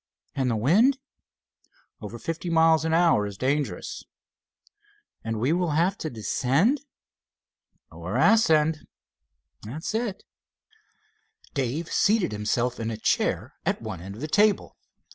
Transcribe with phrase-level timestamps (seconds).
[0.33, 0.97] "And the wind?"
[2.01, 4.03] "Over fifty miles an hour is dangerous."
[5.23, 6.81] "And we will have to descend?"
[7.91, 8.87] "Or ascend,
[9.61, 10.23] that's it."
[11.53, 14.75] Dave seated himself in a chair at one end of the table.